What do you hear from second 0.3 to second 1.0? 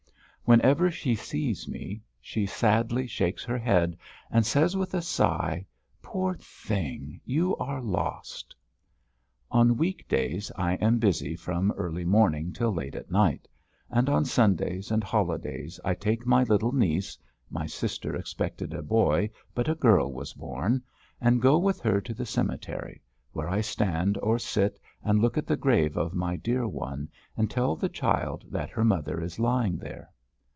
Whenever